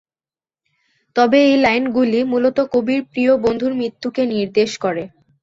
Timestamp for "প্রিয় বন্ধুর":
3.11-3.71